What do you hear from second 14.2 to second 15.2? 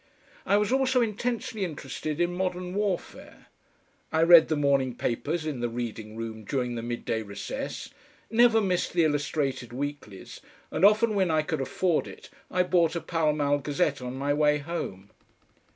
way home.